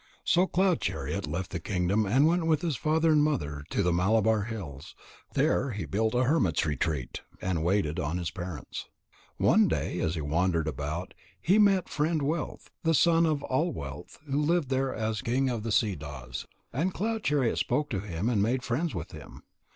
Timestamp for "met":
11.59-11.87